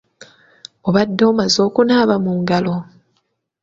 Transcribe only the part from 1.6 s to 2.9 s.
okunaaba mu ngalo?